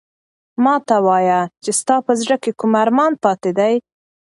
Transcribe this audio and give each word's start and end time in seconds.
ما 0.63 0.75
ته 0.87 0.95
وایه 1.07 1.39
چې 1.63 1.71
ستا 1.79 1.95
په 2.05 2.11
زړه 2.21 2.35
کې 2.43 2.51
کوم 2.59 2.73
ارمان 2.83 3.11
پاتې 3.23 3.51
دی؟ 3.57 3.73